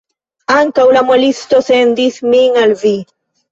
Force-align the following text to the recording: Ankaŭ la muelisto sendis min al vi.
Ankaŭ 0.53 0.85
la 0.97 1.03
muelisto 1.09 1.61
sendis 1.69 2.19
min 2.35 2.61
al 2.65 2.77
vi. 2.83 2.97